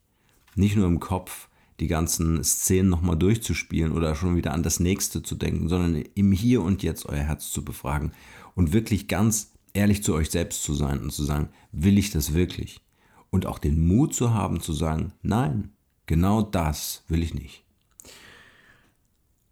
Nicht 0.56 0.76
nur 0.76 0.88
im 0.88 1.00
Kopf 1.00 1.48
die 1.80 1.88
ganzen 1.88 2.44
Szenen 2.44 2.90
nochmal 2.90 3.18
durchzuspielen 3.18 3.92
oder 3.92 4.16
schon 4.16 4.36
wieder 4.36 4.54
an 4.54 4.64
das 4.64 4.80
nächste 4.80 5.24
zu 5.24 5.36
denken, 5.36 5.70
sondern 5.70 6.04
im 6.16 6.32
Hier 6.32 6.62
und 6.62 6.84
Jetzt 6.84 7.06
euer 7.06 7.24
Herz 7.24 7.50
zu 7.52 7.66
befragen 7.66 8.12
und 8.56 8.74
wirklich 8.74 9.08
ganz 9.08 9.54
ehrlich 9.74 10.04
zu 10.04 10.14
euch 10.14 10.30
selbst 10.30 10.64
zu 10.64 10.74
sein 10.74 11.02
und 11.02 11.12
zu 11.12 11.24
sagen, 11.24 11.50
will 11.72 11.98
ich 11.98 12.12
das 12.12 12.34
wirklich? 12.34 12.82
Und 13.30 13.46
auch 13.46 13.58
den 13.58 13.86
Mut 13.88 14.14
zu 14.14 14.34
haben 14.34 14.62
zu 14.62 14.74
sagen, 14.74 15.14
nein, 15.24 15.72
genau 16.06 16.44
das 16.44 17.04
will 17.08 17.24
ich 17.24 17.34
nicht. 17.34 17.64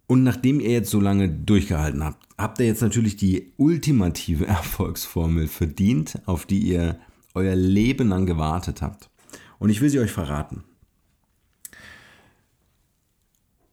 Und 0.06 0.24
nachdem 0.24 0.60
ihr 0.60 0.72
jetzt 0.72 0.92
so 0.92 1.00
lange 1.00 1.30
durchgehalten 1.30 2.04
habt, 2.04 2.28
habt 2.38 2.60
ihr 2.60 2.66
jetzt 2.66 2.82
natürlich 2.82 3.16
die 3.16 3.54
ultimative 3.58 4.46
Erfolgsformel 4.48 5.48
verdient, 5.48 6.20
auf 6.26 6.46
die 6.46 6.60
ihr 6.60 7.00
euer 7.34 7.56
Leben 7.56 8.10
lang 8.10 8.26
gewartet 8.26 8.82
habt. 8.82 9.10
Und 9.58 9.70
ich 9.70 9.80
will 9.80 9.90
sie 9.90 10.00
euch 10.00 10.12
verraten. 10.12 10.64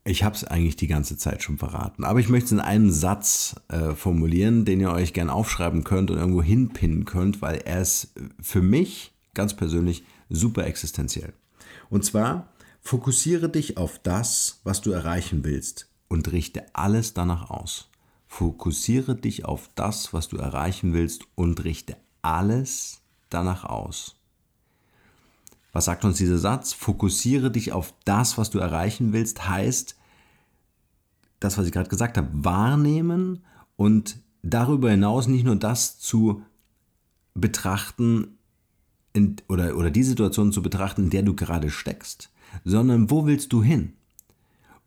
Ich 0.09 0.25
habe 0.25 0.35
es 0.35 0.45
eigentlich 0.45 0.77
die 0.77 0.87
ganze 0.87 1.19
Zeit 1.19 1.43
schon 1.43 1.59
verraten, 1.59 2.03
aber 2.03 2.19
ich 2.19 2.31
möchte 2.31 2.47
es 2.47 2.53
in 2.53 2.61
einem 2.61 2.91
Satz 2.91 3.57
äh, 3.69 3.95
formulieren, 3.95 4.65
den 4.65 4.81
ihr 4.81 4.91
euch 4.91 5.13
gerne 5.13 5.35
aufschreiben 5.35 5.85
könnt 5.85 6.11
und 6.11 6.17
irgendwo 6.17 6.43
hinpinnen 6.43 7.05
könnt, 7.05 7.43
weil 7.43 7.59
er 7.59 7.83
ist 7.83 8.15
für 8.41 8.63
mich 8.63 9.13
ganz 9.35 9.55
persönlich 9.55 10.05
super 10.31 10.67
existenziell. 10.67 11.35
Und 11.91 12.07
zwar, 12.07 12.49
fokussiere 12.81 13.51
dich 13.51 13.77
auf 13.77 13.99
das, 13.99 14.61
was 14.65 14.81
du 14.81 14.93
erreichen 14.93 15.45
willst 15.45 15.91
und 16.09 16.33
richte 16.33 16.65
alles 16.73 17.13
danach 17.13 17.51
aus. 17.51 17.91
Fokussiere 18.29 19.15
dich 19.15 19.45
auf 19.45 19.69
das, 19.75 20.15
was 20.15 20.29
du 20.29 20.39
erreichen 20.39 20.95
willst 20.95 21.25
und 21.35 21.65
richte 21.65 21.99
alles 22.23 23.03
danach 23.29 23.65
aus. 23.65 24.17
Was 25.73 25.85
sagt 25.85 26.07
uns 26.07 26.17
dieser 26.17 26.39
Satz? 26.39 26.73
Fokussiere 26.73 27.51
dich 27.51 27.73
auf 27.73 27.93
das, 28.07 28.39
was 28.39 28.49
du 28.49 28.59
erreichen 28.59 29.13
willst, 29.13 29.47
heißt, 29.47 29.98
das, 31.41 31.59
was 31.59 31.67
ich 31.67 31.73
gerade 31.73 31.89
gesagt 31.89 32.17
habe, 32.17 32.29
wahrnehmen 32.33 33.45
und 33.77 34.19
darüber 34.43 34.91
hinaus 34.91 35.29
nicht 35.29 35.45
nur 35.45 35.57
das 35.57 35.99
zu 35.99 36.43
betrachten 37.35 38.39
in, 39.13 39.37
oder, 39.49 39.77
oder 39.77 39.91
die 39.91 40.03
Situation 40.03 40.53
zu 40.53 40.63
betrachten, 40.63 41.05
in 41.05 41.11
der 41.11 41.23
du 41.23 41.35
gerade 41.35 41.71
steckst, 41.71 42.31
sondern 42.65 43.11
wo 43.11 43.27
willst 43.27 43.53
du 43.53 43.63
hin? 43.63 43.93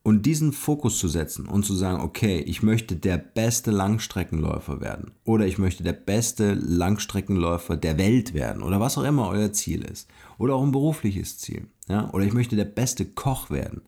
Und 0.04 0.26
diesen 0.26 0.52
Fokus 0.52 0.98
zu 0.98 1.08
setzen 1.08 1.46
und 1.46 1.64
zu 1.64 1.76
sagen, 1.76 2.02
okay, 2.02 2.40
ich 2.40 2.64
möchte 2.64 2.96
der 2.96 3.20
beste 3.20 3.70
Langstreckenläufer 3.70 4.82
werden 4.82 5.12
oder 5.26 5.46
ich 5.46 5.60
möchte 5.60 5.84
der 5.84 5.94
beste 5.94 6.56
Langstreckenläufer 6.56 7.78
der 7.78 8.00
Welt 8.00 8.34
werden 8.34 8.64
oder 8.64 8.80
was 8.80 8.98
auch 8.98 9.04
immer 9.04 9.28
euer 9.28 9.54
Ziel 9.54 9.84
ist 9.84 10.10
oder 10.40 10.56
auch 10.56 10.64
ein 10.64 10.72
berufliches 10.72 11.38
Ziel, 11.38 11.68
ja, 11.88 12.12
oder 12.14 12.26
ich 12.26 12.34
möchte 12.34 12.56
der 12.56 12.66
beste 12.66 13.06
Koch 13.06 13.52
werden. 13.52 13.84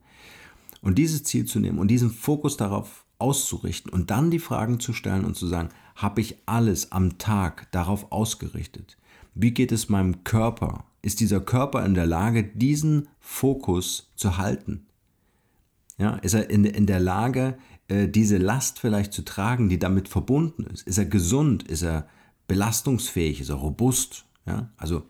Und 0.83 0.97
dieses 0.97 1.23
Ziel 1.23 1.45
zu 1.45 1.59
nehmen 1.59 1.79
und 1.79 1.87
diesen 1.87 2.11
Fokus 2.11 2.57
darauf 2.57 3.05
auszurichten 3.17 3.91
und 3.91 4.11
dann 4.11 4.29
die 4.29 4.39
Fragen 4.39 4.79
zu 4.79 4.91
stellen 4.93 5.23
und 5.23 5.35
zu 5.35 5.47
sagen, 5.47 5.69
habe 5.95 6.21
ich 6.21 6.37
alles 6.45 6.91
am 6.91 7.17
Tag 7.17 7.71
darauf 7.71 8.11
ausgerichtet? 8.11 8.97
Wie 9.33 9.51
geht 9.51 9.71
es 9.71 9.89
meinem 9.89 10.23
Körper? 10.25 10.83
Ist 11.01 11.21
dieser 11.21 11.39
Körper 11.39 11.85
in 11.85 11.93
der 11.93 12.05
Lage, 12.05 12.43
diesen 12.43 13.07
Fokus 13.19 14.11
zu 14.15 14.37
halten? 14.37 14.85
Ja, 15.97 16.15
ist 16.17 16.33
er 16.33 16.49
in, 16.49 16.65
in 16.65 16.85
der 16.85 16.99
Lage, 16.99 17.57
äh, 17.87 18.07
diese 18.09 18.37
Last 18.37 18.79
vielleicht 18.79 19.13
zu 19.13 19.23
tragen, 19.23 19.69
die 19.69 19.79
damit 19.79 20.09
verbunden 20.09 20.65
ist? 20.65 20.85
Ist 20.85 20.97
er 20.97 21.05
gesund? 21.05 21.63
Ist 21.63 21.83
er 21.83 22.07
belastungsfähig? 22.47 23.39
Ist 23.39 23.49
er 23.49 23.55
robust? 23.55 24.25
Ja, 24.45 24.69
also 24.75 25.03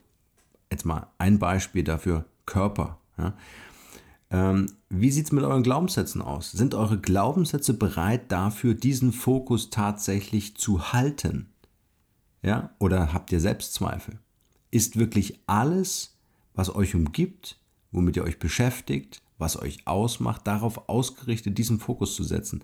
jetzt 0.71 0.85
mal 0.85 1.07
ein 1.17 1.39
Beispiel 1.39 1.83
dafür, 1.83 2.25
Körper. 2.45 2.99
Ja. 3.17 3.33
Ähm, 4.33 4.65
wie 4.89 5.11
sieht 5.11 5.27
es 5.27 5.31
mit 5.31 5.43
euren 5.43 5.61
Glaubenssätzen 5.61 6.21
aus? 6.21 6.51
Sind 6.51 6.73
eure 6.73 6.99
Glaubenssätze 6.99 7.75
bereit 7.75 8.31
dafür, 8.31 8.73
diesen 8.73 9.13
Fokus 9.13 9.69
tatsächlich 9.69 10.57
zu 10.57 10.91
halten? 10.91 11.53
Ja, 12.41 12.71
oder 12.79 13.13
habt 13.13 13.31
ihr 13.31 13.39
Selbstzweifel? 13.39 14.17
Ist 14.71 14.97
wirklich 14.97 15.39
alles, 15.45 16.17
was 16.55 16.73
euch 16.73 16.95
umgibt, 16.95 17.59
womit 17.91 18.17
ihr 18.17 18.23
euch 18.23 18.39
beschäftigt, 18.39 19.21
was 19.37 19.61
euch 19.61 19.85
ausmacht, 19.85 20.47
darauf 20.47 20.89
ausgerichtet, 20.89 21.59
diesen 21.59 21.79
Fokus 21.79 22.15
zu 22.15 22.23
setzen. 22.23 22.63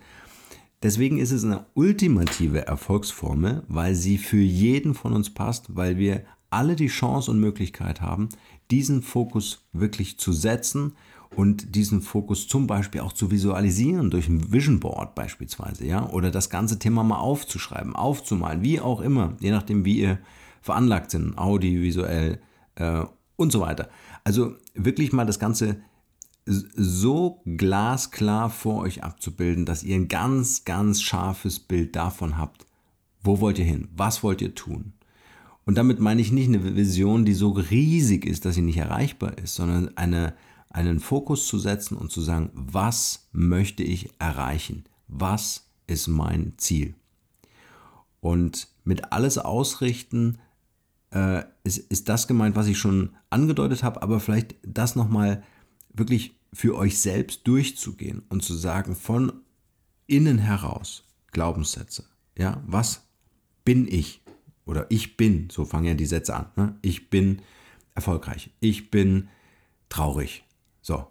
Deswegen 0.81 1.19
ist 1.19 1.31
es 1.31 1.43
eine 1.43 1.67
ultimative 1.75 2.65
Erfolgsformel, 2.65 3.63
weil 3.67 3.93
sie 3.93 4.17
für 4.17 4.41
jeden 4.41 4.95
von 4.95 5.13
uns 5.13 5.29
passt, 5.29 5.75
weil 5.75 5.97
wir 5.97 6.25
alle 6.49 6.75
die 6.75 6.87
Chance 6.87 7.29
und 7.29 7.39
Möglichkeit 7.39 8.01
haben, 8.01 8.29
diesen 8.71 9.03
Fokus 9.03 9.67
wirklich 9.71 10.17
zu 10.17 10.31
setzen 10.31 10.93
und 11.39 11.73
diesen 11.73 12.01
Fokus 12.01 12.49
zum 12.49 12.67
Beispiel 12.67 12.99
auch 12.99 13.13
zu 13.13 13.31
visualisieren 13.31 14.09
durch 14.09 14.27
ein 14.27 14.51
Vision 14.51 14.81
Board 14.81 15.15
beispielsweise, 15.15 15.85
ja, 15.85 16.09
oder 16.09 16.31
das 16.31 16.49
ganze 16.49 16.79
Thema 16.79 17.01
mal 17.01 17.19
aufzuschreiben, 17.19 17.95
aufzumalen, 17.95 18.61
wie 18.61 18.81
auch 18.81 18.99
immer, 18.99 19.37
je 19.39 19.51
nachdem, 19.51 19.85
wie 19.85 20.01
ihr 20.01 20.19
veranlagt 20.61 21.11
sind, 21.11 21.37
audiovisuell 21.37 22.41
äh, 22.75 23.05
und 23.37 23.53
so 23.53 23.61
weiter. 23.61 23.87
Also 24.25 24.55
wirklich 24.73 25.13
mal 25.13 25.25
das 25.25 25.39
Ganze 25.39 25.77
so 26.45 27.41
glasklar 27.45 28.49
vor 28.49 28.81
euch 28.81 29.05
abzubilden, 29.05 29.65
dass 29.65 29.83
ihr 29.83 29.95
ein 29.95 30.09
ganz, 30.09 30.65
ganz 30.65 31.01
scharfes 31.01 31.61
Bild 31.61 31.95
davon 31.95 32.37
habt, 32.37 32.65
wo 33.23 33.39
wollt 33.39 33.59
ihr 33.59 33.65
hin, 33.65 33.87
was 33.95 34.23
wollt 34.23 34.41
ihr 34.41 34.55
tun. 34.55 34.91
Und 35.65 35.77
damit 35.77 36.01
meine 36.01 36.19
ich 36.19 36.33
nicht 36.33 36.49
eine 36.49 36.75
Vision, 36.75 37.23
die 37.23 37.33
so 37.33 37.51
riesig 37.51 38.25
ist, 38.25 38.43
dass 38.43 38.55
sie 38.55 38.61
nicht 38.61 38.77
erreichbar 38.77 39.37
ist, 39.37 39.55
sondern 39.55 39.95
eine, 39.95 40.33
einen 40.69 40.99
Fokus 40.99 41.47
zu 41.47 41.57
setzen 41.57 41.97
und 41.97 42.11
zu 42.11 42.21
sagen, 42.21 42.51
was 42.53 43.27
möchte 43.31 43.83
ich 43.83 44.09
erreichen? 44.19 44.85
Was 45.07 45.67
ist 45.87 46.07
mein 46.07 46.53
Ziel? 46.57 46.95
Und 48.21 48.67
mit 48.83 49.11
alles 49.11 49.37
ausrichten 49.37 50.39
äh, 51.11 51.43
ist, 51.63 51.77
ist 51.77 52.09
das 52.09 52.27
gemeint, 52.27 52.55
was 52.55 52.67
ich 52.67 52.77
schon 52.77 53.15
angedeutet 53.29 53.83
habe, 53.83 54.01
aber 54.03 54.19
vielleicht 54.19 54.55
das 54.63 54.95
nochmal 54.95 55.43
wirklich 55.93 56.35
für 56.53 56.75
euch 56.75 56.99
selbst 56.99 57.47
durchzugehen 57.47 58.23
und 58.29 58.43
zu 58.43 58.53
sagen, 58.55 58.95
von 58.95 59.33
innen 60.07 60.39
heraus 60.39 61.03
Glaubenssätze. 61.31 62.05
Ja, 62.37 62.61
was 62.65 63.01
bin 63.65 63.87
ich? 63.87 64.21
Oder 64.65 64.85
ich 64.89 65.17
bin, 65.17 65.49
so 65.51 65.65
fangen 65.65 65.85
ja 65.85 65.93
die 65.93 66.05
Sätze 66.05 66.35
an. 66.35 66.47
Ne? 66.55 66.75
Ich 66.81 67.09
bin 67.09 67.41
erfolgreich. 67.95 68.51
Ich 68.59 68.91
bin 68.91 69.29
traurig. 69.89 70.43
So. 70.81 71.07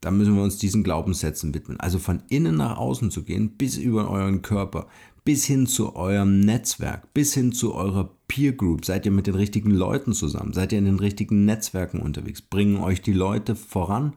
Dann 0.00 0.16
müssen 0.16 0.36
wir 0.36 0.42
uns 0.42 0.58
diesen 0.58 0.84
Glaubenssätzen 0.84 1.54
widmen. 1.54 1.80
Also 1.80 1.98
von 1.98 2.22
innen 2.28 2.56
nach 2.56 2.76
außen 2.76 3.10
zu 3.10 3.24
gehen, 3.24 3.56
bis 3.56 3.76
über 3.76 4.08
euren 4.08 4.42
Körper, 4.42 4.86
bis 5.24 5.44
hin 5.44 5.66
zu 5.66 5.96
eurem 5.96 6.38
Netzwerk, 6.38 7.12
bis 7.14 7.34
hin 7.34 7.50
zu 7.50 7.74
eurer 7.74 8.08
Peer 8.28 8.52
Group. 8.52 8.84
Seid 8.84 9.06
ihr 9.06 9.12
mit 9.12 9.26
den 9.26 9.34
richtigen 9.34 9.72
Leuten 9.72 10.12
zusammen? 10.12 10.52
Seid 10.52 10.70
ihr 10.72 10.78
in 10.78 10.84
den 10.84 11.00
richtigen 11.00 11.44
Netzwerken 11.44 12.00
unterwegs? 12.00 12.40
Bringen 12.40 12.76
euch 12.76 13.02
die 13.02 13.12
Leute 13.12 13.56
voran? 13.56 14.12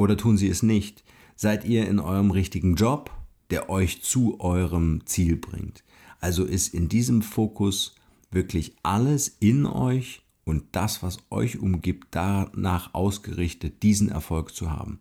oder 0.00 0.16
tun 0.16 0.38
sie 0.38 0.48
es 0.48 0.62
nicht? 0.62 1.04
Seid 1.36 1.66
ihr 1.66 1.86
in 1.86 2.00
eurem 2.00 2.30
richtigen 2.30 2.74
Job, 2.74 3.10
der 3.50 3.68
euch 3.68 4.02
zu 4.02 4.40
eurem 4.40 5.02
Ziel 5.04 5.36
bringt? 5.36 5.84
Also 6.20 6.44
ist 6.46 6.72
in 6.72 6.88
diesem 6.88 7.20
Fokus 7.20 7.94
wirklich 8.30 8.76
alles 8.82 9.36
in 9.40 9.66
euch 9.66 10.22
und 10.50 10.64
das, 10.72 11.00
was 11.04 11.18
euch 11.30 11.60
umgibt, 11.60 12.08
danach 12.10 12.92
ausgerichtet, 12.92 13.84
diesen 13.84 14.08
Erfolg 14.08 14.52
zu 14.52 14.72
haben. 14.72 14.98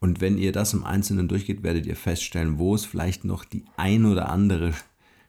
Und 0.00 0.22
wenn 0.22 0.38
ihr 0.38 0.50
das 0.50 0.72
im 0.72 0.82
Einzelnen 0.82 1.28
durchgeht, 1.28 1.62
werdet 1.62 1.84
ihr 1.84 1.94
feststellen, 1.94 2.58
wo 2.58 2.74
es 2.74 2.86
vielleicht 2.86 3.22
noch 3.24 3.44
die 3.44 3.64
ein 3.76 4.06
oder 4.06 4.30
andere 4.30 4.72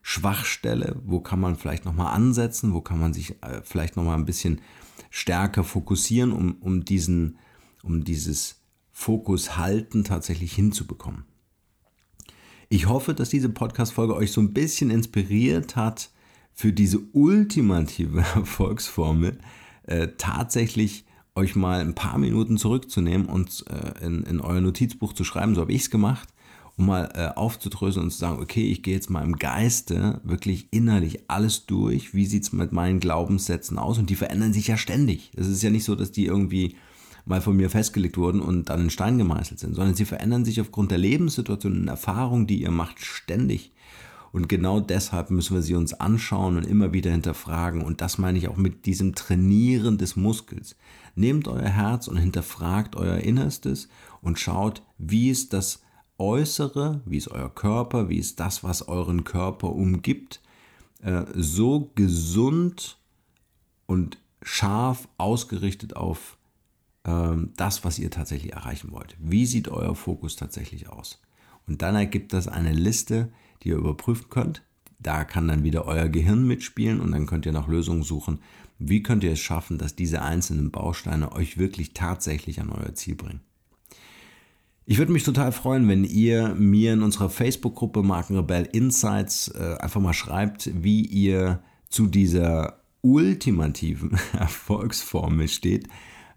Schwachstelle, 0.01 0.96
wo 1.06 1.20
kann 1.20 1.42
man 1.42 1.58
vielleicht 1.58 1.84
nochmal 1.84 2.16
ansetzen, 2.16 2.74
wo 2.74 2.80
kann 2.80 3.01
man 3.01 3.13
sich 3.13 3.32
äh, 3.44 3.62
vielleicht 3.66 3.98
nochmal 3.98 4.18
ein 4.18 4.25
bisschen 4.25 4.62
stärker 5.10 5.66
fokussieren, 5.66 6.32
um, 6.32 6.54
um, 6.62 6.86
diesen, 6.86 7.38
um 7.84 8.06
dieses 8.06 8.62
Fokus 8.94 9.58
halten 9.58 10.06
tatsächlich 10.06 10.54
hinzubekommen. 10.54 11.25
Ich 12.70 12.88
hoffe, 12.88 13.13
dass 13.13 13.30
diese 13.30 13.50
Podcast-Folge 13.50 14.16
euch 14.16 14.32
so 14.32 14.39
ein 14.39 14.54
bisschen 14.54 14.89
inspiriert 14.89 15.75
hat, 15.75 16.12
für 16.60 16.74
diese 16.74 17.00
ultimative 17.13 18.20
Erfolgsformel 18.36 19.39
äh, 19.84 20.10
tatsächlich 20.18 21.06
euch 21.34 21.56
mal 21.56 21.80
ein 21.80 21.96
paar 21.96 22.18
Minuten 22.18 22.58
zurückzunehmen 22.58 23.28
und 23.28 23.63
äh, 23.70 24.06
in, 24.06 24.24
in 24.24 24.42
euer 24.42 24.60
Notizbuch 24.60 25.13
zu 25.13 25.24
schreiben, 25.24 25.56
so 25.56 25.62
habe 25.62 25.72
ich 25.72 25.84
es 25.84 25.89
gemacht, 25.89 26.28
um 26.75 26.88
mal 26.88 27.10
äh, 27.13 27.30
aufzudröseln 27.34 28.08
und 28.08 28.12
zu 28.12 28.18
sagen, 28.18 28.42
okay, 28.42 28.70
ich 28.70 28.84
gehe 28.84 28.94
jetzt 28.94 29.10
mal 29.10 29.24
im 29.24 29.38
Geiste 29.38 30.20
wirklich 30.25 30.68
innerlich 30.72 31.30
alles 31.30 31.66
durch, 31.66 32.13
wie 32.13 32.25
sieht 32.25 32.44
es 32.44 32.51
mit 32.51 32.74
meinen 32.74 33.00
Glaubenssätzen 33.00 33.80
aus 33.80 33.98
und 33.98 34.10
die 34.10 34.16
verändern 34.16 34.51
sich 34.51 34.68
ja 34.68 34.75
ständig. 34.75 35.32
Es 35.38 35.48
ist 35.48 35.63
ja 35.63 35.70
nicht 35.70 35.86
so, 35.86 35.96
dass 35.96 36.12
die 36.12 36.25
irgendwie 36.25 36.75
mal 37.24 37.39
von 37.39 37.56
mir 37.56 37.70
festgelegt 37.70 38.18
wurden 38.18 38.42
und 38.42 38.68
dann 38.68 38.82
in 38.82 38.89
Stein 38.89 39.18
gemeißelt 39.18 39.62
sind, 39.62 39.75
sondern 39.75 39.96
sie 39.96 40.04
verändern 40.04 40.44
sich 40.44 40.60
aufgrund 40.60 40.92
der 40.92 40.98
Lebenssituation 40.98 41.80
und 41.80 41.88
Erfahrungen, 41.88 42.48
die 42.48 42.62
ihr 42.62 42.72
macht, 42.72 43.00
ständig. 43.00 43.72
Und 44.32 44.48
genau 44.48 44.80
deshalb 44.80 45.32
müssen 45.32 45.56
wir 45.56 45.62
sie 45.62 45.76
uns 45.76 45.94
anschauen 45.94 46.58
und 46.58 46.66
immer 46.66 46.94
wieder 46.94 47.12
hinterfragen. 47.12 47.82
Und 47.82 48.02
das 48.02 48.18
meine 48.18 48.38
ich 48.38 48.48
auch 48.48 48.58
mit 48.58 48.86
diesem 48.86 49.16
Trainieren 49.16 49.98
des 49.98 50.16
Muskels. 50.16 50.76
Nehmt 51.16 51.48
euer 51.48 51.70
Herz 51.70 52.08
und 52.08 52.18
hinterfragt 52.18 52.96
euer 52.96 53.18
Innerstes 53.18 53.90
und 54.22 54.40
schaut, 54.40 54.84
wie 54.98 55.30
ist 55.30 55.54
das 55.54 55.82
Äußere, 56.18 57.02
wie 57.06 57.18
ist 57.18 57.30
euer 57.30 57.54
Körper, 57.54 58.10
wie 58.10 58.18
ist 58.18 58.40
das, 58.40 58.64
was 58.64 58.88
euren 58.88 59.24
Körper 59.24 59.72
umgibt, 59.72 60.42
äh, 61.02 61.24
so 61.34 61.92
gesund 61.96 62.98
und 63.86 64.18
scharf 64.42 65.08
ausgerichtet 65.18 65.96
auf 65.96 66.38
ähm, 67.06 67.54
das, 67.56 67.84
was 67.86 68.00
ihr 68.00 68.12
tatsächlich 68.12 68.54
erreichen 68.54 68.92
wollt. 68.92 69.16
Wie 69.20 69.46
sieht 69.46 69.70
euer 69.70 69.96
Fokus 69.96 70.36
tatsächlich 70.36 70.90
aus? 70.90 71.22
Und 71.70 71.84
dann 71.84 71.96
ergibt 71.96 72.34
das 72.34 72.48
eine 72.48 72.74
Liste, 72.74 73.32
die 73.62 73.70
ihr 73.70 73.78
überprüfen 73.78 74.30
könnt. 74.30 74.64
Da 74.98 75.24
kann 75.24 75.48
dann 75.48 75.64
wieder 75.64 75.86
euer 75.86 76.10
Gehirn 76.10 76.46
mitspielen 76.46 77.00
und 77.00 77.12
dann 77.12 77.28
könnt 77.28 77.46
ihr 77.46 77.52
nach 77.52 77.68
Lösungen 77.68 78.04
suchen. 78.04 78.40
Wie 78.80 79.04
könnt 79.04 79.24
ihr 79.24 79.34
es 79.34 79.40
schaffen, 79.40 79.78
dass 79.78 79.96
diese 79.96 80.24
einzelnen 80.24 80.72
Bausteine 80.72 81.32
euch 81.32 81.58
wirklich 81.58 81.94
tatsächlich 81.94 82.60
an 82.60 82.72
euer 82.72 82.96
Ziel 82.96 83.16
bringen? 83.16 83.42
Ich 84.86 84.98
würde 84.98 85.12
mich 85.12 85.24
total 85.24 85.52
freuen, 85.52 85.88
wenn 85.88 86.04
ihr 86.04 86.56
mir 86.56 86.94
in 86.94 87.04
unserer 87.04 87.30
Facebook-Gruppe 87.30 88.02
Markenrebell 88.02 88.68
Insights 88.72 89.50
äh, 89.50 89.76
einfach 89.80 90.02
mal 90.02 90.14
schreibt, 90.14 90.72
wie 90.74 91.06
ihr 91.06 91.62
zu 91.90 92.08
dieser 92.08 92.80
ultimativen 93.02 94.18
Erfolgsformel 94.34 95.48
steht, 95.48 95.86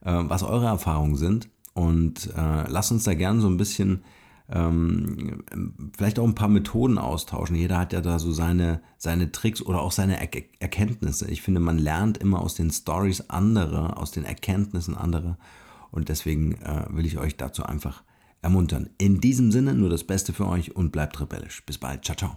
äh, 0.05 0.12
was 0.12 0.43
eure 0.43 0.67
Erfahrungen 0.67 1.17
sind. 1.17 1.49
Und 1.73 2.29
äh, 2.37 2.69
lasst 2.69 2.93
uns 2.93 3.05
da 3.05 3.15
gerne 3.15 3.41
so 3.41 3.49
ein 3.49 3.57
bisschen 3.57 4.05
ähm, 4.49 5.45
vielleicht 5.97 6.19
auch 6.19 6.27
ein 6.27 6.35
paar 6.35 6.49
Methoden 6.49 6.99
austauschen. 6.99 7.57
Jeder 7.57 7.79
hat 7.79 7.93
ja 7.93 8.01
da 8.01 8.19
so 8.19 8.33
seine, 8.33 8.81
seine 8.99 9.33
Tricks 9.33 9.63
oder 9.63 9.81
auch 9.81 9.93
seine 9.93 10.21
er 10.21 10.43
Erkenntnisse. 10.59 11.31
Ich 11.31 11.43
finde, 11.43 11.61
man 11.61 11.79
lernt 11.79 12.19
immer 12.19 12.41
aus 12.43 12.55
den 12.55 12.71
Stories 12.71 13.31
anderer, 13.31 13.99
aus 13.99 14.11
den 14.11 14.25
Erkenntnissen 14.25 14.97
anderer. 14.97 15.39
Und 15.91 16.09
deswegen 16.09 16.55
äh, 16.63 16.87
will 16.91 17.07
ich 17.07 17.19
euch 17.19 17.37
dazu 17.37 17.65
einfach 17.65 18.03
ermuntern. 18.41 18.91
In 18.99 19.21
diesem 19.21 19.53
Sinne 19.53 19.75
nur 19.75 19.91
das 19.91 20.05
Beste 20.05 20.33
für 20.33 20.47
euch 20.47 20.75
und 20.75 20.91
bleibt 20.91 21.21
rebellisch. 21.21 21.65
Bis 21.65 21.79
bald. 21.79 22.05
Ciao, 22.05 22.17
ciao. 22.17 22.37